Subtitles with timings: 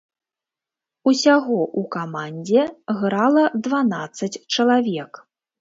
[1.11, 2.63] Усяго ў камандзе
[3.03, 5.25] грала дванаццаць чалавек.